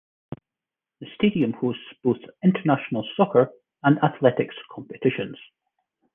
The 0.99 1.05
stadium 1.13 1.53
hosts 1.53 1.83
both 2.03 2.17
international 2.43 3.07
soccer 3.15 3.51
and 3.83 3.99
athletics 4.03 4.55
competitions. 4.71 5.37